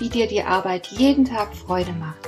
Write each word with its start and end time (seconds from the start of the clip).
wie 0.00 0.08
dir 0.08 0.26
die 0.26 0.42
Arbeit 0.42 0.88
jeden 0.88 1.26
Tag 1.26 1.54
Freude 1.54 1.92
macht. 1.92 2.26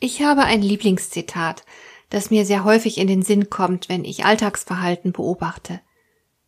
Ich 0.00 0.22
habe 0.22 0.42
ein 0.42 0.60
Lieblingszitat, 0.60 1.64
das 2.10 2.30
mir 2.30 2.44
sehr 2.44 2.64
häufig 2.64 2.98
in 2.98 3.06
den 3.06 3.22
Sinn 3.22 3.48
kommt, 3.48 3.88
wenn 3.88 4.04
ich 4.04 4.24
Alltagsverhalten 4.24 5.12
beobachte. 5.12 5.80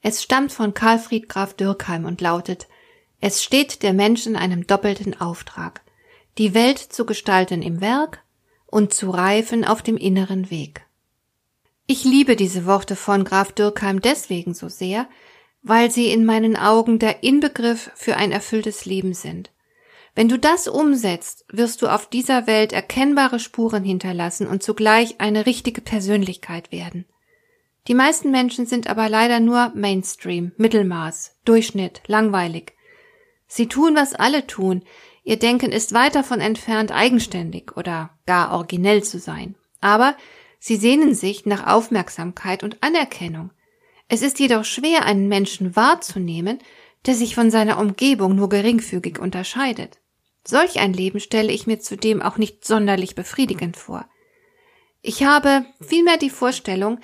Es 0.03 0.23
stammt 0.23 0.53
von 0.53 0.75
Karlfried 0.75 1.29
Graf 1.29 1.55
Dürkheim 1.55 2.05
und 2.05 2.21
lautet 2.21 2.69
Es 3.21 3.43
steht 3.43 3.83
der 3.83 3.93
Mensch 3.93 4.27
in 4.27 4.37
einem 4.37 4.67
doppelten 4.67 5.19
Auftrag, 5.21 5.81
die 6.39 6.53
Welt 6.53 6.79
zu 6.79 7.07
gestalten 7.07 7.63
im 7.63 7.81
Werk 7.81 8.23
und 8.77 8.93
zu 8.93 9.09
reifen 9.09 9.65
auf 9.65 9.81
dem 9.81 9.97
inneren 9.97 10.51
Weg. 10.51 10.85
Ich 11.87 12.05
liebe 12.05 12.37
diese 12.37 12.67
Worte 12.67 12.95
von 12.95 13.25
Graf 13.25 13.53
Dürkheim 13.53 14.03
deswegen 14.03 14.53
so 14.53 14.69
sehr, 14.69 15.09
weil 15.63 15.91
sie 15.91 16.13
in 16.13 16.27
meinen 16.27 16.59
Augen 16.59 16.99
der 16.99 17.23
Inbegriff 17.23 17.91
für 17.95 18.19
ein 18.19 18.33
erfülltes 18.33 18.85
Leben 18.85 19.15
sind. 19.15 19.51
Wenn 20.15 20.29
du 20.29 20.39
das 20.39 20.69
umsetzt, 20.69 21.47
wirst 21.51 21.81
du 21.81 21.89
auf 21.89 22.11
dieser 22.11 22.47
Welt 22.47 22.75
erkennbare 22.75 23.39
Spuren 23.39 23.83
hinterlassen 23.83 24.47
und 24.47 24.63
zugleich 24.63 25.23
eine 25.23 25.47
richtige 25.47 25.81
Persönlichkeit 25.81 26.71
werden. 26.71 27.07
Die 27.89 27.95
meisten 27.95 28.31
Menschen 28.31 28.67
sind 28.67 28.91
aber 28.91 29.09
leider 29.09 29.41
nur 29.41 29.73
Mainstream, 29.75 30.53
Mittelmaß, 30.59 31.39
Durchschnitt, 31.47 32.03
langweilig. 32.09 32.75
Sie 33.47 33.69
tun, 33.69 33.97
was 33.97 34.13
alle 34.13 34.47
tun, 34.47 34.83
Ihr 35.27 35.41
Denken 35.41 35.73
ist 35.73 35.93
weit 35.93 36.15
davon 36.15 36.41
entfernt, 36.41 36.93
eigenständig 36.93 37.77
oder 37.77 38.11
gar 38.27 38.53
originell 38.53 39.03
zu 39.03 39.19
sein. 39.19 39.57
Aber 39.81 40.17
sie 40.61 40.77
sehnen 40.77 41.17
sich 41.17 41.47
nach 41.47 41.67
Aufmerksamkeit 41.67 42.63
und 42.63 42.81
Anerkennung. 42.81 43.51
Es 44.07 44.23
ist 44.23 44.39
jedoch 44.39 44.65
schwer, 44.65 45.05
einen 45.05 45.27
Menschen 45.27 45.75
wahrzunehmen, 45.75 46.61
der 47.07 47.17
sich 47.17 47.35
von 47.35 47.51
seiner 47.51 47.81
Umgebung 47.81 48.37
nur 48.37 48.49
geringfügig 48.49 49.19
unterscheidet. 49.19 49.99
Solch 50.47 50.79
ein 50.79 50.93
Leben 50.93 51.19
stelle 51.19 51.51
ich 51.51 51.67
mir 51.67 51.81
zudem 51.81 52.23
auch 52.23 52.39
nicht 52.39 52.65
sonderlich 52.65 53.17
befriedigend 53.17 53.77
vor. 53.77 54.09
Ich 55.03 55.25
habe 55.25 55.67
vielmehr 55.81 56.19
die 56.19 56.31
Vorstellung, 56.31 57.01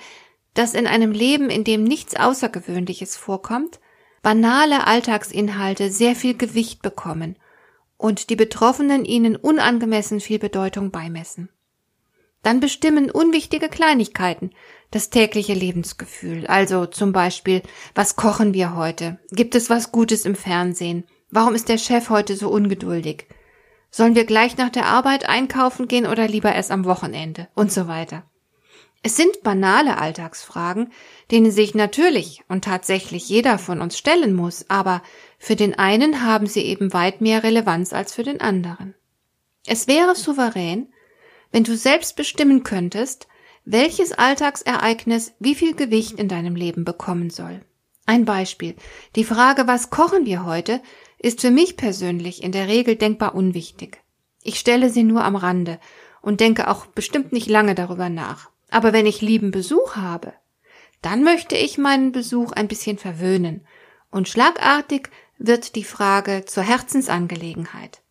dass 0.53 0.75
in 0.75 0.87
einem 0.87 1.11
Leben, 1.11 1.49
in 1.49 1.65
dem 1.65 1.83
nichts 1.83 2.15
Außergewöhnliches 2.15 3.17
vorkommt, 3.17 3.81
banale 4.21 4.87
Alltagsinhalte 4.87 5.91
sehr 5.91 6.15
viel 6.15 6.37
Gewicht 6.37 6.81
bekommen 6.81 7.35
und 7.97 8.29
die 8.29 8.35
Betroffenen 8.35 9.05
ihnen 9.05 9.35
unangemessen 9.35 10.19
viel 10.19 10.39
Bedeutung 10.39 10.91
beimessen. 10.91 11.49
Dann 12.41 12.59
bestimmen 12.59 13.09
unwichtige 13.09 13.69
Kleinigkeiten 13.69 14.51
das 14.91 15.09
tägliche 15.09 15.53
Lebensgefühl. 15.53 16.45
Also 16.47 16.85
zum 16.85 17.13
Beispiel, 17.13 17.61
was 17.95 18.15
kochen 18.15 18.53
wir 18.53 18.75
heute? 18.75 19.19
Gibt 19.31 19.55
es 19.55 19.69
was 19.69 19.91
Gutes 19.91 20.25
im 20.25 20.35
Fernsehen? 20.35 21.05
Warum 21.31 21.55
ist 21.55 21.69
der 21.69 21.77
Chef 21.77 22.09
heute 22.09 22.35
so 22.35 22.49
ungeduldig? 22.49 23.27
Sollen 23.89 24.15
wir 24.15 24.25
gleich 24.25 24.57
nach 24.57 24.69
der 24.69 24.85
Arbeit 24.85 25.27
einkaufen 25.27 25.87
gehen 25.87 26.05
oder 26.05 26.27
lieber 26.27 26.53
erst 26.53 26.71
am 26.71 26.85
Wochenende? 26.85 27.47
Und 27.55 27.71
so 27.71 27.87
weiter. 27.87 28.23
Es 29.05 29.17
sind 29.17 29.43
banale 29.43 29.97
Alltagsfragen, 29.97 30.93
denen 31.29 31.51
sich 31.51 31.75
natürlich 31.75 32.41
und 32.47 32.63
tatsächlich 32.63 33.27
jeder 33.27 33.59
von 33.59 33.81
uns 33.81 33.97
stellen 33.97 34.33
muss, 34.33 34.69
aber 34.69 35.03
für 35.37 35.57
den 35.57 35.77
einen 35.77 36.23
haben 36.25 36.47
sie 36.47 36.61
eben 36.61 36.93
weit 36.93 37.19
mehr 37.19 37.43
Relevanz 37.43 37.91
als 37.91 38.13
für 38.13 38.23
den 38.23 38.39
anderen. 38.39 38.95
Es 39.67 39.87
wäre 39.87 40.15
souverän, 40.15 40.87
wenn 41.51 41.65
du 41.65 41.75
selbst 41.75 42.15
bestimmen 42.15 42.63
könntest, 42.63 43.27
welches 43.65 44.13
Alltagsereignis 44.13 45.33
wie 45.37 45.55
viel 45.55 45.75
Gewicht 45.75 46.17
in 46.17 46.29
deinem 46.29 46.55
Leben 46.55 46.85
bekommen 46.85 47.29
soll. 47.29 47.61
Ein 48.05 48.23
Beispiel. 48.23 48.75
Die 49.17 49.23
Frage, 49.25 49.67
was 49.67 49.89
kochen 49.89 50.25
wir 50.25 50.45
heute, 50.45 50.81
ist 51.19 51.41
für 51.41 51.51
mich 51.51 51.75
persönlich 51.75 52.41
in 52.41 52.53
der 52.53 52.67
Regel 52.69 52.95
denkbar 52.95 53.35
unwichtig. 53.35 54.01
Ich 54.41 54.59
stelle 54.59 54.89
sie 54.89 55.03
nur 55.03 55.25
am 55.25 55.35
Rande 55.35 55.79
und 56.21 56.39
denke 56.39 56.69
auch 56.69 56.85
bestimmt 56.85 57.33
nicht 57.33 57.49
lange 57.49 57.75
darüber 57.75 58.07
nach. 58.07 58.52
Aber 58.73 58.91
wenn 58.91 59.05
ich 59.05 59.21
lieben 59.21 59.51
Besuch 59.51 59.97
habe, 59.97 60.33
dann 61.03 61.23
möchte 61.23 61.55
ich 61.55 61.77
meinen 61.77 62.11
Besuch 62.11 62.53
ein 62.53 62.67
bisschen 62.67 62.97
verwöhnen 62.97 63.67
und 64.09 64.27
schlagartig 64.27 65.11
wird 65.37 65.75
die 65.75 65.83
Frage 65.83 66.45
zur 66.45 66.63
Herzensangelegenheit. 66.63 68.01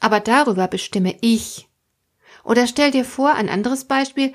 Aber 0.00 0.18
darüber 0.18 0.66
bestimme 0.66 1.16
ich. 1.20 1.68
Oder 2.42 2.66
stell 2.66 2.90
dir 2.90 3.04
vor, 3.04 3.34
ein 3.34 3.48
anderes 3.48 3.84
Beispiel, 3.84 4.32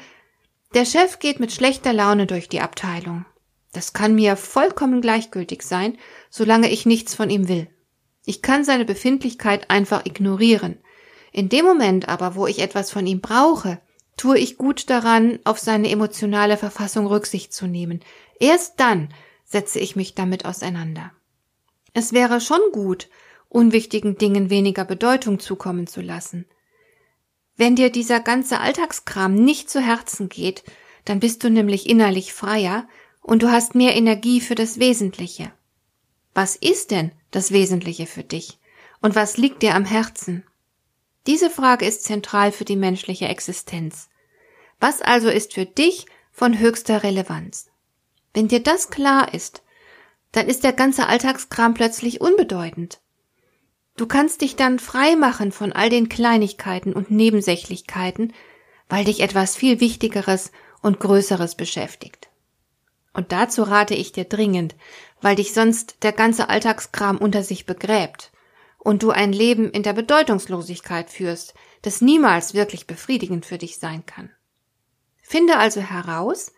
der 0.73 0.85
Chef 0.85 1.19
geht 1.19 1.41
mit 1.41 1.51
schlechter 1.51 1.91
Laune 1.91 2.27
durch 2.27 2.47
die 2.47 2.61
Abteilung. 2.61 3.25
Das 3.73 3.91
kann 3.91 4.15
mir 4.15 4.37
vollkommen 4.37 5.01
gleichgültig 5.01 5.63
sein, 5.63 5.97
solange 6.29 6.69
ich 6.69 6.85
nichts 6.85 7.13
von 7.13 7.29
ihm 7.29 7.49
will. 7.49 7.67
Ich 8.23 8.41
kann 8.41 8.63
seine 8.63 8.85
Befindlichkeit 8.85 9.69
einfach 9.69 10.05
ignorieren. 10.05 10.77
In 11.33 11.49
dem 11.49 11.65
Moment 11.65 12.07
aber, 12.07 12.35
wo 12.35 12.47
ich 12.47 12.59
etwas 12.59 12.89
von 12.89 13.05
ihm 13.05 13.19
brauche, 13.19 13.81
tue 14.17 14.37
ich 14.37 14.57
gut 14.57 14.89
daran, 14.89 15.39
auf 15.43 15.59
seine 15.59 15.89
emotionale 15.89 16.57
Verfassung 16.57 17.07
Rücksicht 17.07 17.53
zu 17.53 17.67
nehmen. 17.67 18.01
Erst 18.39 18.79
dann 18.79 19.09
setze 19.45 19.79
ich 19.79 19.95
mich 19.95 20.15
damit 20.15 20.45
auseinander. 20.45 21.11
Es 21.93 22.13
wäre 22.13 22.41
schon 22.41 22.61
gut, 22.71 23.09
unwichtigen 23.49 24.17
Dingen 24.17 24.49
weniger 24.49 24.85
Bedeutung 24.85 25.39
zukommen 25.39 25.87
zu 25.87 26.01
lassen. 26.01 26.45
Wenn 27.55 27.75
dir 27.75 27.91
dieser 27.91 28.19
ganze 28.19 28.59
Alltagskram 28.59 29.35
nicht 29.35 29.69
zu 29.69 29.79
Herzen 29.79 30.27
geht, 30.27 30.63
dann 31.05 31.19
bist 31.19 31.43
du 31.43 31.49
nämlich 31.49 31.87
innerlich 31.87 32.33
freier 32.33 32.87
und 33.21 33.43
du 33.43 33.51
hast 33.51 33.75
mehr 33.75 33.95
Energie 33.95 34.41
für 34.41 34.55
das 34.55 34.79
Wesentliche. 34.79 35.51
Was 36.33 36.55
ist 36.55 36.91
denn 36.91 37.11
das 37.29 37.51
Wesentliche 37.51 38.07
für 38.07 38.23
dich? 38.23 38.59
Und 39.01 39.15
was 39.15 39.37
liegt 39.37 39.61
dir 39.61 39.75
am 39.75 39.85
Herzen? 39.85 40.43
Diese 41.25 41.49
Frage 41.49 41.85
ist 41.85 42.03
zentral 42.03 42.51
für 42.51 42.65
die 42.65 42.75
menschliche 42.75 43.27
Existenz. 43.27 44.09
Was 44.79 45.01
also 45.01 45.29
ist 45.29 45.53
für 45.53 45.65
dich 45.65 46.05
von 46.31 46.59
höchster 46.59 47.03
Relevanz? 47.03 47.69
Wenn 48.33 48.49
dir 48.49 48.61
das 48.61 48.89
klar 48.89 49.33
ist, 49.33 49.63
dann 50.33 50.47
ist 50.47 50.63
der 50.63 50.73
ganze 50.73 51.07
Alltagskram 51.07 51.75
plötzlich 51.75 52.19
unbedeutend. 52.19 52.99
Du 53.95 54.07
kannst 54.07 54.41
dich 54.41 54.55
dann 54.55 54.79
frei 54.79 55.15
machen 55.15 55.51
von 55.51 55.71
all 55.71 55.89
den 55.89 56.09
Kleinigkeiten 56.09 56.91
und 56.91 57.11
Nebensächlichkeiten, 57.11 58.33
weil 58.89 59.05
dich 59.05 59.21
etwas 59.21 59.55
viel 59.55 59.79
Wichtigeres 59.79 60.51
und 60.81 60.99
Größeres 60.99 61.55
beschäftigt. 61.55 62.29
Und 63.13 63.31
dazu 63.31 63.63
rate 63.63 63.93
ich 63.93 64.11
dir 64.11 64.25
dringend, 64.25 64.75
weil 65.21 65.35
dich 65.35 65.53
sonst 65.53 65.97
der 66.01 66.11
ganze 66.11 66.49
Alltagskram 66.49 67.19
unter 67.19 67.43
sich 67.43 67.65
begräbt 67.65 68.32
und 68.83 69.01
du 69.01 69.11
ein 69.11 69.31
Leben 69.31 69.71
in 69.71 69.83
der 69.83 69.93
Bedeutungslosigkeit 69.93 71.09
führst, 71.09 71.53
das 71.81 72.01
niemals 72.01 72.53
wirklich 72.53 72.85
befriedigend 72.85 73.45
für 73.45 73.57
dich 73.57 73.77
sein 73.77 74.05
kann. 74.05 74.29
Finde 75.21 75.57
also 75.57 75.81
heraus, 75.81 76.51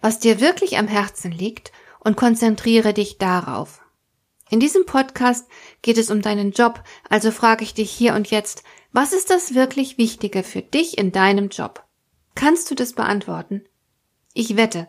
was 0.00 0.18
dir 0.18 0.40
wirklich 0.40 0.78
am 0.78 0.88
Herzen 0.88 1.32
liegt 1.32 1.72
und 2.00 2.16
konzentriere 2.16 2.92
dich 2.92 3.18
darauf. 3.18 3.80
In 4.48 4.60
diesem 4.60 4.86
Podcast 4.86 5.48
geht 5.80 5.98
es 5.98 6.10
um 6.10 6.22
deinen 6.22 6.52
Job, 6.52 6.82
also 7.08 7.30
frage 7.30 7.64
ich 7.64 7.74
dich 7.74 7.90
hier 7.90 8.14
und 8.14 8.30
jetzt, 8.30 8.62
was 8.92 9.12
ist 9.12 9.30
das 9.30 9.54
wirklich 9.54 9.98
Wichtige 9.98 10.42
für 10.42 10.62
dich 10.62 10.98
in 10.98 11.10
deinem 11.10 11.48
Job? 11.48 11.84
Kannst 12.34 12.70
du 12.70 12.74
das 12.74 12.92
beantworten? 12.92 13.64
Ich 14.34 14.56
wette, 14.56 14.88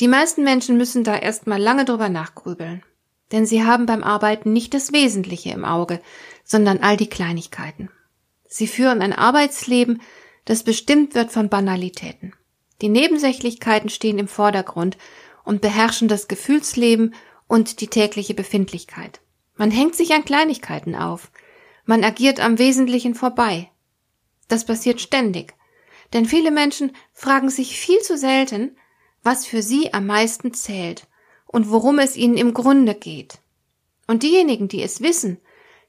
die 0.00 0.08
meisten 0.08 0.44
Menschen 0.44 0.76
müssen 0.76 1.04
da 1.04 1.16
erstmal 1.16 1.60
lange 1.60 1.84
drüber 1.84 2.08
nachgrübeln. 2.08 2.84
Denn 3.32 3.46
sie 3.46 3.64
haben 3.64 3.86
beim 3.86 4.04
Arbeiten 4.04 4.52
nicht 4.52 4.74
das 4.74 4.92
Wesentliche 4.92 5.50
im 5.50 5.64
Auge, 5.64 6.00
sondern 6.44 6.78
all 6.78 6.96
die 6.96 7.08
Kleinigkeiten. 7.08 7.90
Sie 8.48 8.68
führen 8.68 9.02
ein 9.02 9.12
Arbeitsleben, 9.12 10.00
das 10.44 10.62
bestimmt 10.62 11.14
wird 11.14 11.32
von 11.32 11.48
Banalitäten. 11.48 12.32
Die 12.80 12.88
Nebensächlichkeiten 12.88 13.88
stehen 13.88 14.18
im 14.18 14.28
Vordergrund 14.28 14.96
und 15.44 15.60
beherrschen 15.60 16.08
das 16.08 16.28
Gefühlsleben 16.28 17.14
und 17.48 17.80
die 17.80 17.88
tägliche 17.88 18.34
Befindlichkeit. 18.34 19.20
Man 19.56 19.70
hängt 19.70 19.96
sich 19.96 20.12
an 20.12 20.24
Kleinigkeiten 20.24 20.94
auf. 20.94 21.30
Man 21.84 22.04
agiert 22.04 22.40
am 22.40 22.58
Wesentlichen 22.58 23.14
vorbei. 23.14 23.70
Das 24.48 24.66
passiert 24.66 25.00
ständig. 25.00 25.54
Denn 26.12 26.26
viele 26.26 26.52
Menschen 26.52 26.92
fragen 27.12 27.50
sich 27.50 27.78
viel 27.78 27.98
zu 28.00 28.16
selten, 28.16 28.76
was 29.22 29.46
für 29.46 29.62
sie 29.62 29.92
am 29.92 30.06
meisten 30.06 30.54
zählt 30.54 31.08
und 31.46 31.70
worum 31.70 31.98
es 31.98 32.16
ihnen 32.16 32.36
im 32.36 32.54
Grunde 32.54 32.94
geht. 32.94 33.38
Und 34.06 34.22
diejenigen, 34.22 34.68
die 34.68 34.82
es 34.82 35.00
wissen, 35.00 35.38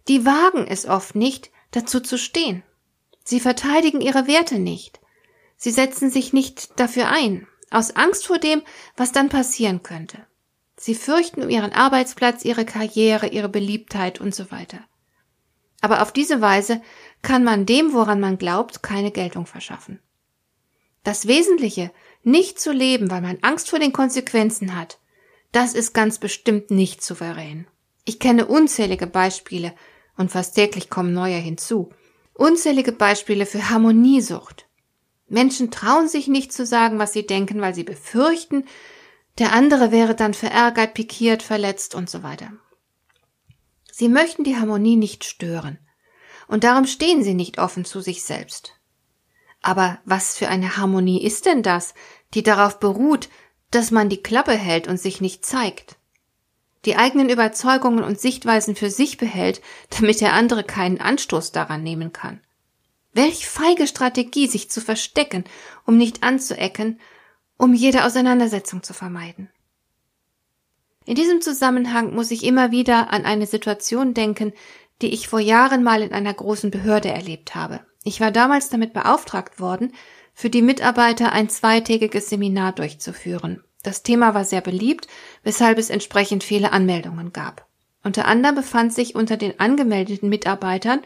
die 0.08 0.26
wagen 0.26 0.66
es 0.68 0.86
oft 0.86 1.16
nicht, 1.16 1.52
dazu 1.72 2.00
zu 2.00 2.18
stehen. 2.18 2.64
Sie 3.24 3.40
verteidigen 3.40 4.02
ihre 4.02 4.28
Werte 4.28 4.60
nicht. 4.60 5.00
Sie 5.58 5.72
setzen 5.72 6.10
sich 6.10 6.34
nicht 6.34 6.80
dafür 6.80 7.10
ein, 7.10 7.48
aus 7.70 7.96
Angst 7.96 8.28
vor 8.28 8.38
dem, 8.38 8.62
was 8.96 9.12
dann 9.12 9.30
passieren 9.30 9.84
könnte. 9.84 10.26
Sie 10.78 10.96
fürchten 10.96 11.44
um 11.44 11.50
ihren 11.50 11.74
Arbeitsplatz, 11.74 12.46
ihre 12.46 12.64
Karriere, 12.64 13.28
ihre 13.28 13.50
Beliebtheit 13.50 14.22
und 14.22 14.34
so 14.34 14.52
weiter. 14.52 14.80
Aber 15.82 16.02
auf 16.02 16.12
diese 16.12 16.42
Weise 16.42 16.82
kann 17.22 17.44
man 17.44 17.66
dem, 17.66 17.94
woran 17.94 18.20
man 18.20 18.38
glaubt, 18.38 18.84
keine 18.84 19.12
Geltung 19.12 19.46
verschaffen. 19.46 20.00
Das 21.04 21.28
Wesentliche, 21.28 21.92
nicht 22.24 22.60
zu 22.60 22.72
leben, 22.72 23.10
weil 23.10 23.22
man 23.22 23.40
Angst 23.42 23.70
vor 23.70 23.80
den 23.80 23.94
Konsequenzen 23.94 24.76
hat, 24.76 25.00
das 25.58 25.74
ist 25.74 25.94
ganz 25.94 26.20
bestimmt 26.20 26.70
nicht 26.70 27.04
souverän. 27.04 27.66
Ich 28.06 28.20
kenne 28.20 28.46
unzählige 28.46 29.08
Beispiele, 29.08 29.74
und 30.16 30.30
fast 30.30 30.54
täglich 30.54 30.88
kommen 30.88 31.14
neue 31.14 31.38
hinzu, 31.38 31.90
unzählige 32.36 32.92
Beispiele 32.92 33.48
für 33.48 33.72
Harmoniesucht. 33.72 34.68
Menschen 35.28 35.72
trauen 35.72 36.08
sich 36.08 36.28
nicht 36.28 36.54
zu 36.54 36.64
sagen, 36.64 37.00
was 37.00 37.12
sie 37.12 37.26
denken, 37.26 37.60
weil 37.60 37.74
sie 37.74 37.84
befürchten, 37.84 38.66
der 39.40 39.52
andere 39.52 39.92
wäre 39.92 40.14
dann 40.14 40.36
verärgert, 40.36 40.94
pikiert, 40.94 41.42
verletzt 41.42 41.96
und 41.96 42.08
so 42.08 42.22
weiter. 42.22 42.52
Sie 43.92 44.10
möchten 44.10 44.44
die 44.44 44.58
Harmonie 44.58 44.96
nicht 44.96 45.24
stören, 45.24 45.80
und 46.48 46.66
darum 46.66 46.86
stehen 46.86 47.24
sie 47.24 47.34
nicht 47.34 47.58
offen 47.58 47.84
zu 47.84 48.02
sich 48.02 48.22
selbst. 48.22 48.76
Aber 49.64 49.98
was 50.06 50.38
für 50.38 50.50
eine 50.50 50.78
Harmonie 50.78 51.24
ist 51.24 51.48
denn 51.48 51.64
das, 51.64 51.96
die 52.36 52.44
darauf 52.44 52.80
beruht, 52.80 53.28
dass 53.72 53.92
man 53.92 54.10
die 54.10 54.22
Klappe 54.22 54.54
hält 54.54 54.88
und 54.88 55.00
sich 55.00 55.22
nicht 55.22 55.46
zeigt? 55.46 55.98
Die 56.86 56.96
eigenen 56.96 57.30
Überzeugungen 57.30 58.04
und 58.04 58.20
Sichtweisen 58.20 58.76
für 58.76 58.90
sich 58.90 59.18
behält, 59.18 59.62
damit 60.00 60.22
der 60.22 60.34
andere 60.34 60.64
keinen 60.64 61.02
Anstoß 61.02 61.52
daran 61.52 61.84
nehmen 61.84 62.14
kann. 62.14 62.42
Welch 63.14 63.48
feige 63.48 63.88
Strategie, 63.88 64.48
sich 64.48 64.70
zu 64.70 64.80
verstecken, 64.80 65.44
um 65.86 65.98
nicht 65.98 66.24
anzuecken, 66.24 67.00
um 67.58 67.74
jede 67.74 68.06
Auseinandersetzung 68.06 68.84
zu 68.84 68.94
vermeiden. 68.94 69.50
In 71.06 71.16
diesem 71.16 71.42
Zusammenhang 71.42 72.14
muss 72.14 72.32
ich 72.32 72.44
immer 72.44 72.72
wieder 72.72 73.12
an 73.12 73.26
eine 73.26 73.48
Situation 73.48 74.14
denken, 74.14 74.54
die 75.02 75.14
ich 75.14 75.28
vor 75.28 75.40
Jahren 75.40 75.84
mal 75.84 76.02
in 76.02 76.14
einer 76.14 76.34
großen 76.34 76.70
Behörde 76.70 77.10
erlebt 77.10 77.56
habe. 77.56 77.80
Ich 78.04 78.20
war 78.22 78.32
damals 78.32 78.70
damit 78.70 78.94
beauftragt 78.94 79.60
worden, 79.60 79.94
für 80.38 80.52
die 80.52 80.62
Mitarbeiter 80.62 81.32
ein 81.32 81.50
zweitägiges 81.50 82.30
Seminar 82.30 82.72
durchzuführen. 82.72 83.64
Das 83.82 84.04
Thema 84.04 84.36
war 84.36 84.46
sehr 84.46 84.62
beliebt, 84.62 85.08
weshalb 85.42 85.80
es 85.80 85.90
entsprechend 85.90 86.44
viele 86.44 86.72
Anmeldungen 86.72 87.34
gab. 87.34 87.66
Unter 88.04 88.26
anderem 88.26 88.54
befand 88.54 88.94
sich 88.94 89.16
unter 89.16 89.36
den 89.36 89.60
angemeldeten 89.60 90.30
Mitarbeitern 90.30 91.02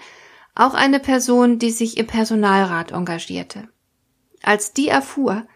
auch 0.53 0.73
eine 0.73 0.99
Person, 0.99 1.59
die 1.59 1.71
sich 1.71 1.95
im 1.95 2.07
Personalrat 2.07 2.91
engagierte. 2.91 3.69
Als 4.43 4.73
die 4.73 4.89
erfuhr, 4.89 5.47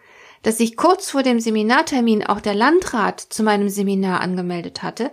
dass 0.41 0.59
sich 0.59 0.77
kurz 0.77 1.11
vor 1.11 1.23
dem 1.23 1.41
Seminartermin 1.41 2.25
auch 2.25 2.39
der 2.39 2.55
Landrat 2.55 3.19
zu 3.19 3.43
meinem 3.43 3.67
Seminar 3.67 4.21
angemeldet 4.21 4.83
hatte, 4.83 5.11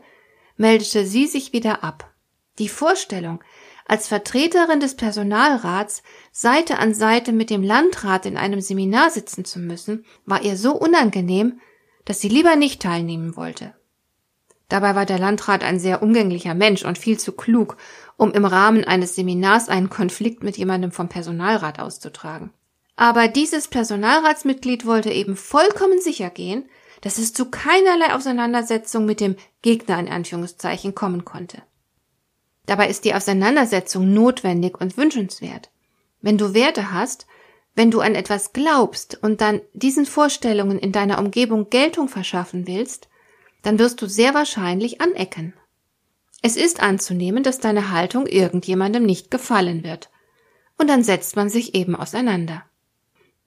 meldete 0.56 1.04
sie 1.04 1.26
sich 1.26 1.52
wieder 1.52 1.82
ab. 1.82 2.12
Die 2.60 2.68
Vorstellung, 2.68 3.42
als 3.92 4.08
Vertreterin 4.08 4.80
des 4.80 4.94
Personalrats 4.94 6.02
Seite 6.32 6.78
an 6.78 6.94
Seite 6.94 7.30
mit 7.30 7.50
dem 7.50 7.62
Landrat 7.62 8.24
in 8.24 8.38
einem 8.38 8.62
Seminar 8.62 9.10
sitzen 9.10 9.44
zu 9.44 9.58
müssen, 9.58 10.06
war 10.24 10.40
ihr 10.40 10.56
so 10.56 10.72
unangenehm, 10.72 11.60
dass 12.06 12.18
sie 12.18 12.30
lieber 12.30 12.56
nicht 12.56 12.80
teilnehmen 12.80 13.36
wollte. 13.36 13.74
Dabei 14.70 14.94
war 14.94 15.04
der 15.04 15.18
Landrat 15.18 15.62
ein 15.62 15.78
sehr 15.78 16.02
umgänglicher 16.02 16.54
Mensch 16.54 16.86
und 16.86 16.96
viel 16.96 17.18
zu 17.18 17.32
klug, 17.32 17.76
um 18.16 18.32
im 18.32 18.46
Rahmen 18.46 18.84
eines 18.84 19.14
Seminars 19.14 19.68
einen 19.68 19.90
Konflikt 19.90 20.42
mit 20.42 20.56
jemandem 20.56 20.90
vom 20.90 21.10
Personalrat 21.10 21.78
auszutragen. 21.78 22.48
Aber 22.96 23.28
dieses 23.28 23.68
Personalratsmitglied 23.68 24.86
wollte 24.86 25.10
eben 25.10 25.36
vollkommen 25.36 26.00
sicher 26.00 26.30
gehen, 26.30 26.64
dass 27.02 27.18
es 27.18 27.34
zu 27.34 27.50
keinerlei 27.50 28.14
Auseinandersetzung 28.14 29.04
mit 29.04 29.20
dem 29.20 29.36
Gegner 29.60 29.98
in 29.98 30.08
Anführungszeichen 30.08 30.94
kommen 30.94 31.26
konnte. 31.26 31.60
Dabei 32.66 32.88
ist 32.88 33.04
die 33.04 33.14
Auseinandersetzung 33.14 34.12
notwendig 34.12 34.80
und 34.80 34.96
wünschenswert. 34.96 35.70
Wenn 36.20 36.38
du 36.38 36.54
Werte 36.54 36.92
hast, 36.92 37.26
wenn 37.74 37.90
du 37.90 38.00
an 38.00 38.14
etwas 38.14 38.52
glaubst 38.52 39.22
und 39.22 39.40
dann 39.40 39.60
diesen 39.72 40.06
Vorstellungen 40.06 40.78
in 40.78 40.92
deiner 40.92 41.18
Umgebung 41.18 41.70
Geltung 41.70 42.08
verschaffen 42.08 42.66
willst, 42.66 43.08
dann 43.62 43.78
wirst 43.78 44.02
du 44.02 44.06
sehr 44.06 44.34
wahrscheinlich 44.34 45.00
anecken. 45.00 45.54
Es 46.42 46.56
ist 46.56 46.82
anzunehmen, 46.82 47.42
dass 47.42 47.60
deine 47.60 47.90
Haltung 47.90 48.26
irgendjemandem 48.26 49.04
nicht 49.04 49.30
gefallen 49.30 49.84
wird. 49.84 50.10
Und 50.76 50.90
dann 50.90 51.04
setzt 51.04 51.36
man 51.36 51.48
sich 51.48 51.74
eben 51.74 51.94
auseinander. 51.94 52.64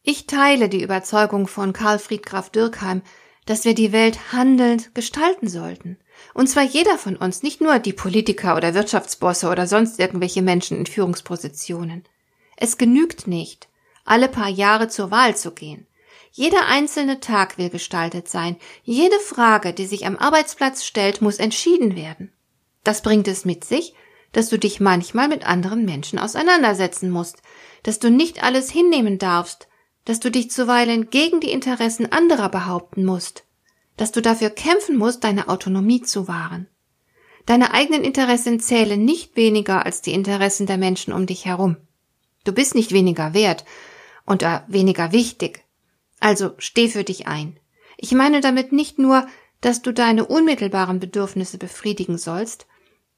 Ich 0.02 0.28
teile 0.28 0.70
die 0.70 0.82
Überzeugung 0.82 1.48
von 1.48 1.74
Karl 1.74 2.00
Friedgraf 2.00 2.50
Dürkheim, 2.50 3.02
dass 3.46 3.66
wir 3.66 3.76
die 3.76 3.92
Welt 3.92 4.32
handelnd 4.32 4.96
gestalten 4.96 5.48
sollten. 5.48 5.98
Und 6.34 6.48
zwar 6.48 6.64
jeder 6.64 6.98
von 6.98 7.16
uns, 7.16 7.44
nicht 7.44 7.62
nur 7.62 7.80
die 7.80 7.94
Politiker 7.94 8.56
oder 8.56 8.74
Wirtschaftsbosse 8.74 9.50
oder 9.50 9.68
sonst 9.68 10.00
irgendwelche 10.00 10.42
Menschen 10.42 10.78
in 10.78 10.86
Führungspositionen. 10.86 12.04
Es 12.58 12.78
genügt 12.78 13.28
nicht, 13.28 13.68
alle 14.04 14.28
paar 14.28 14.50
Jahre 14.50 14.88
zur 14.88 15.12
Wahl 15.12 15.36
zu 15.36 15.52
gehen. 15.52 15.88
Jeder 16.32 16.68
einzelne 16.68 17.22
Tag 17.22 17.58
will 17.58 17.70
gestaltet 17.70 18.28
sein. 18.28 18.58
Jede 18.84 19.20
Frage, 19.20 19.72
die 19.72 19.86
sich 19.86 20.06
am 20.06 20.18
Arbeitsplatz 20.18 20.84
stellt, 20.84 21.22
muss 21.22 21.38
entschieden 21.38 21.96
werden. 21.96 22.34
Das 22.84 23.02
bringt 23.02 23.28
es 23.28 23.46
mit 23.46 23.64
sich, 23.64 23.94
dass 24.34 24.50
du 24.50 24.60
dich 24.60 24.82
manchmal 24.82 25.30
mit 25.30 25.48
anderen 25.48 25.86
Menschen 25.86 26.20
auseinandersetzen 26.20 27.10
musst, 27.10 27.42
dass 27.84 28.00
du 28.00 28.12
nicht 28.12 28.44
alles 28.44 28.70
hinnehmen 28.70 29.18
darfst, 29.18 29.70
dass 30.04 30.20
du 30.20 30.30
dich 30.30 30.52
zuweilen 30.52 31.10
gegen 31.10 31.40
die 31.40 31.52
Interessen 31.52 32.12
anderer 32.12 32.50
behaupten 32.50 33.06
musst, 33.06 33.46
dass 33.98 34.12
du 34.12 34.22
dafür 34.22 34.50
kämpfen 34.50 34.98
musst, 34.98 35.24
deine 35.24 35.48
Autonomie 35.50 36.02
zu 36.02 36.28
wahren. 36.28 36.68
Deine 37.46 37.74
eigenen 37.74 38.04
Interessen 38.04 38.60
zählen 38.60 39.04
nicht 39.04 39.36
weniger 39.36 39.86
als 39.86 40.02
die 40.02 40.14
Interessen 40.14 40.66
der 40.66 40.78
Menschen 40.78 41.14
um 41.14 41.26
dich 41.26 41.46
herum. 41.46 41.78
Du 42.44 42.52
bist 42.52 42.76
nicht 42.76 42.92
weniger 42.92 43.34
wert 43.34 43.66
und 44.26 44.44
weniger 44.68 45.12
wichtig. 45.12 45.64
Also 46.20 46.54
steh 46.58 46.88
für 46.88 47.04
dich 47.04 47.28
ein. 47.28 47.60
Ich 47.98 48.12
meine 48.12 48.42
damit 48.42 48.72
nicht 48.72 48.98
nur, 48.98 49.28
dass 49.62 49.82
du 49.82 49.94
deine 49.94 50.26
unmittelbaren 50.26 51.00
Bedürfnisse 51.00 51.58
befriedigen 51.58 52.18
sollst, 52.18 52.68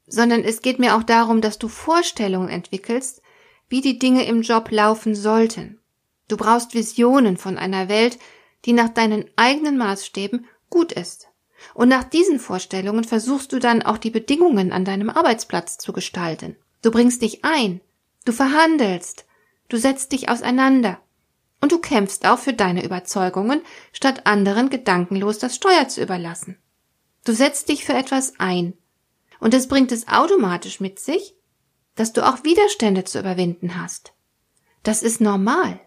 sondern 0.06 0.44
es 0.44 0.62
geht 0.62 0.78
mir 0.78 0.96
auch 0.96 1.02
darum, 1.02 1.40
dass 1.40 1.58
du 1.58 1.68
Vorstellungen 1.68 2.48
entwickelst, 2.48 3.22
wie 3.68 3.80
die 3.80 3.98
Dinge 3.98 4.24
im 4.24 4.42
Job 4.42 4.70
laufen 4.70 5.14
sollten. 5.14 5.80
Du 6.28 6.36
brauchst 6.36 6.74
Visionen 6.74 7.36
von 7.36 7.58
einer 7.58 7.88
Welt, 7.88 8.18
die 8.64 8.72
nach 8.72 8.88
deinen 8.88 9.26
eigenen 9.36 9.76
Maßstäben 9.76 10.46
gut 10.70 10.92
ist. 10.92 11.28
Und 11.74 11.88
nach 11.88 12.04
diesen 12.04 12.38
Vorstellungen 12.38 13.04
versuchst 13.04 13.52
du 13.52 13.58
dann 13.58 13.82
auch 13.82 13.98
die 13.98 14.10
Bedingungen 14.10 14.72
an 14.72 14.84
deinem 14.84 15.10
Arbeitsplatz 15.10 15.78
zu 15.78 15.92
gestalten. 15.92 16.56
Du 16.82 16.90
bringst 16.90 17.22
dich 17.22 17.44
ein, 17.44 17.80
du 18.24 18.32
verhandelst, 18.32 19.26
du 19.68 19.76
setzt 19.76 20.12
dich 20.12 20.28
auseinander 20.28 21.00
und 21.60 21.72
du 21.72 21.78
kämpfst 21.78 22.26
auch 22.26 22.38
für 22.38 22.52
deine 22.52 22.84
Überzeugungen, 22.84 23.62
statt 23.92 24.26
anderen 24.26 24.70
gedankenlos 24.70 25.38
das 25.38 25.56
Steuer 25.56 25.88
zu 25.88 26.00
überlassen. 26.00 26.56
Du 27.24 27.32
setzt 27.32 27.68
dich 27.68 27.84
für 27.84 27.94
etwas 27.94 28.34
ein, 28.38 28.74
und 29.40 29.54
es 29.54 29.68
bringt 29.68 29.92
es 29.92 30.08
automatisch 30.08 30.80
mit 30.80 30.98
sich, 30.98 31.34
dass 31.94 32.12
du 32.12 32.26
auch 32.26 32.44
Widerstände 32.44 33.04
zu 33.04 33.18
überwinden 33.18 33.80
hast. 33.80 34.12
Das 34.82 35.02
ist 35.02 35.20
normal. 35.20 35.80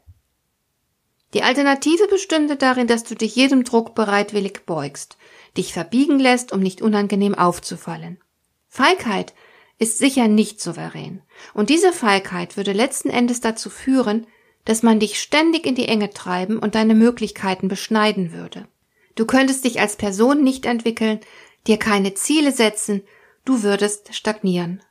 Die 1.33 1.43
Alternative 1.43 2.07
bestünde 2.07 2.57
darin, 2.57 2.87
dass 2.87 3.03
du 3.03 3.15
dich 3.15 3.35
jedem 3.35 3.63
Druck 3.63 3.95
bereitwillig 3.95 4.65
beugst, 4.65 5.17
dich 5.57 5.73
verbiegen 5.73 6.19
lässt, 6.19 6.51
um 6.51 6.59
nicht 6.59 6.81
unangenehm 6.81 7.35
aufzufallen. 7.35 8.19
Feigheit 8.67 9.33
ist 9.79 9.97
sicher 9.97 10.27
nicht 10.27 10.61
souverän, 10.61 11.21
und 11.53 11.69
diese 11.69 11.93
Feigheit 11.93 12.57
würde 12.57 12.73
letzten 12.73 13.09
Endes 13.09 13.41
dazu 13.41 13.69
führen, 13.69 14.27
dass 14.65 14.83
man 14.83 14.99
dich 14.99 15.19
ständig 15.19 15.65
in 15.65 15.75
die 15.75 15.87
Enge 15.87 16.11
treiben 16.11 16.59
und 16.59 16.75
deine 16.75 16.93
Möglichkeiten 16.93 17.67
beschneiden 17.67 18.31
würde. 18.31 18.67
Du 19.15 19.25
könntest 19.25 19.65
dich 19.65 19.79
als 19.79 19.95
Person 19.95 20.43
nicht 20.43 20.65
entwickeln, 20.65 21.19
dir 21.67 21.77
keine 21.77 22.13
Ziele 22.13 22.51
setzen, 22.51 23.01
du 23.45 23.63
würdest 23.63 24.13
stagnieren. 24.13 24.83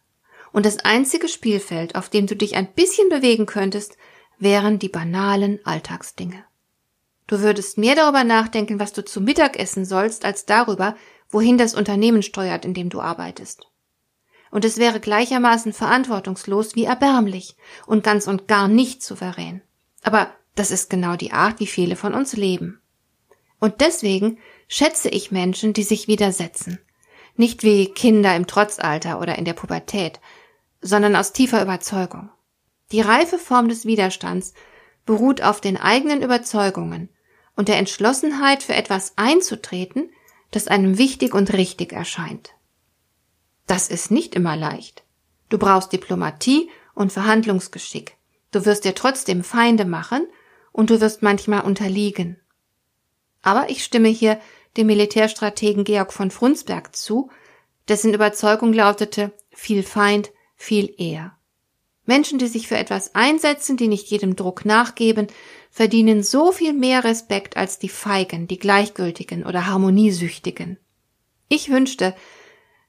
Und 0.53 0.67
das 0.67 0.79
einzige 0.79 1.29
Spielfeld, 1.29 1.95
auf 1.95 2.09
dem 2.09 2.27
du 2.27 2.35
dich 2.35 2.57
ein 2.57 2.73
bisschen 2.73 3.09
bewegen 3.09 3.47
könntest, 3.47 3.97
wären 4.41 4.79
die 4.79 4.89
banalen 4.89 5.61
Alltagsdinge. 5.65 6.45
Du 7.27 7.41
würdest 7.41 7.79
mehr 7.79 7.95
darüber 7.95 8.25
nachdenken, 8.25 8.81
was 8.81 8.93
du 8.93 9.05
zu 9.05 9.21
Mittag 9.21 9.59
essen 9.59 9.85
sollst, 9.85 10.25
als 10.25 10.47
darüber, 10.47 10.97
wohin 11.29 11.59
das 11.59 11.75
Unternehmen 11.75 12.23
steuert, 12.23 12.65
in 12.65 12.75
dem 12.75 12.89
du 12.89 13.01
arbeitest. 13.01 13.69
Und 14.51 14.65
es 14.65 14.79
wäre 14.79 14.99
gleichermaßen 14.99 15.73
verantwortungslos 15.73 16.75
wie 16.75 16.85
erbärmlich 16.85 17.57
und 17.87 18.03
ganz 18.03 18.27
und 18.27 18.49
gar 18.49 18.67
nicht 18.67 19.03
souverän. 19.05 19.63
Aber 20.03 20.33
Das 20.55 20.71
ist 20.71 20.91
genau 20.91 21.17
die 21.17 21.33
Art, 21.33 21.61
wie 21.61 21.67
viele 21.67 21.97
von 21.97 22.15
uns 22.15 22.37
leben. 22.37 22.81
Und 23.61 23.81
deswegen 23.81 24.39
schätze 24.69 25.09
ich 25.09 25.31
Menschen, 25.31 25.73
die 25.73 25.85
sich 25.85 26.09
widersetzen. 26.09 26.79
Nicht 27.37 27.63
wie 27.63 27.87
Kinder 27.87 28.35
im 28.35 28.47
Trotzalter 28.47 29.21
oder 29.21 29.39
in 29.39 29.45
der 29.45 29.55
Pubertät, 29.55 30.21
sondern 30.81 31.17
aus 31.17 31.33
tiefer 31.33 31.63
Überzeugung. 31.63 32.31
Die 32.93 33.01
reife 33.01 33.39
Form 33.39 33.69
des 33.69 33.85
Widerstands 33.85 34.55
beruht 35.07 35.43
auf 35.43 35.61
den 35.61 35.77
eigenen 35.77 36.23
Überzeugungen 36.23 37.09
und 37.57 37.69
der 37.69 37.79
Entschlossenheit 37.79 38.63
für 38.63 38.75
etwas 38.75 39.15
einzutreten, 39.17 40.11
das 40.51 40.69
einem 40.69 40.99
wichtig 40.99 41.35
und 41.35 41.53
richtig 41.53 41.93
erscheint. 41.93 42.51
Das 43.67 43.89
ist 43.89 44.11
nicht 44.11 44.35
immer 44.35 44.57
leicht. 44.57 45.05
Du 45.49 45.59
brauchst 45.59 45.93
Diplomatie 45.93 46.71
und 46.95 47.13
Verhandlungsgeschick. 47.13 48.17
Du 48.51 48.65
wirst 48.65 48.85
dir 48.85 48.95
trotzdem 48.95 49.45
Feinde 49.45 49.85
machen 49.85 50.27
und 50.73 50.91
du 50.91 51.01
wirst 51.01 51.23
manchmal 51.23 51.63
unterliegen. 51.63 52.41
Aber 53.43 53.71
ich 53.71 53.85
stimme 53.85 54.09
hier 54.09 54.41
dem 54.77 54.89
Militärstrategen 54.89 55.85
Georg 55.85 56.13
von 56.13 56.31
Frunsberg 56.31 56.95
zu, 56.95 57.31
dessen 57.89 58.15
Überzeugung 58.15 58.73
lautete 58.73 59.33
viel 59.51 59.83
Feind, 59.83 60.31
viel 60.57 60.95
eher. 60.99 61.37
Menschen, 62.11 62.41
die 62.41 62.49
sich 62.49 62.67
für 62.67 62.77
etwas 62.77 63.15
einsetzen, 63.15 63.77
die 63.77 63.87
nicht 63.87 64.09
jedem 64.09 64.35
Druck 64.35 64.65
nachgeben, 64.65 65.29
verdienen 65.71 66.25
so 66.25 66.51
viel 66.51 66.73
mehr 66.73 67.05
Respekt 67.05 67.57
als 67.57 67.79
die 67.79 67.89
Feigen, 67.89 68.49
die 68.49 68.59
Gleichgültigen 68.59 69.47
oder 69.47 69.69
Harmoniesüchtigen. 69.69 70.77
Ich 71.49 71.71
wünschte, 71.71 72.17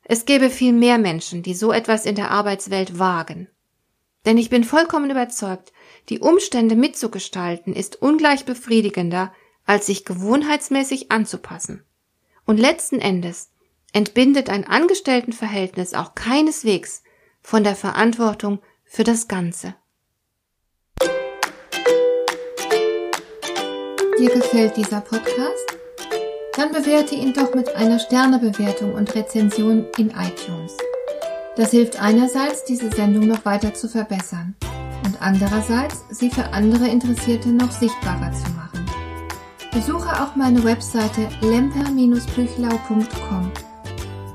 es 0.05 0.25
gäbe 0.25 0.49
viel 0.49 0.73
mehr 0.73 0.97
Menschen, 0.97 1.43
die 1.43 1.53
so 1.53 1.71
etwas 1.71 2.07
in 2.07 2.15
der 2.15 2.31
Arbeitswelt 2.31 2.97
wagen. 2.97 3.47
Denn 4.25 4.39
ich 4.39 4.49
bin 4.49 4.63
vollkommen 4.63 5.11
überzeugt, 5.11 5.71
die 6.09 6.19
Umstände 6.19 6.75
mitzugestalten 6.75 7.75
ist 7.75 8.01
ungleich 8.01 8.45
befriedigender, 8.45 9.31
als 9.67 9.85
sich 9.85 10.03
gewohnheitsmäßig 10.03 11.11
anzupassen. 11.11 11.85
Und 12.47 12.59
letzten 12.59 12.97
Endes 12.97 13.51
entbindet 13.93 14.49
ein 14.49 14.65
Angestelltenverhältnis 14.65 15.93
auch 15.93 16.15
keineswegs 16.15 17.03
von 17.39 17.63
der 17.63 17.75
Verantwortung 17.75 18.61
für 18.91 19.03
das 19.05 19.29
Ganze. 19.29 19.73
Dir 24.19 24.29
gefällt 24.29 24.75
dieser 24.75 24.99
Podcast? 24.99 25.77
Dann 26.57 26.73
bewerte 26.73 27.15
ihn 27.15 27.33
doch 27.33 27.55
mit 27.55 27.73
einer 27.73 27.99
Sternebewertung 27.99 28.93
und 28.93 29.15
Rezension 29.15 29.87
in 29.97 30.09
iTunes. 30.09 30.75
Das 31.55 31.71
hilft 31.71 32.01
einerseits, 32.01 32.65
diese 32.65 32.91
Sendung 32.91 33.27
noch 33.27 33.45
weiter 33.45 33.73
zu 33.73 33.87
verbessern 33.87 34.57
und 35.05 35.21
andererseits, 35.21 36.03
sie 36.09 36.29
für 36.29 36.51
andere 36.51 36.89
Interessierte 36.89 37.47
noch 37.47 37.71
sichtbarer 37.71 38.33
zu 38.33 38.51
machen. 38.51 38.85
Besuche 39.71 40.21
auch 40.21 40.35
meine 40.35 40.65
Webseite 40.65 41.29
lemper-büchlau.com. 41.39 43.70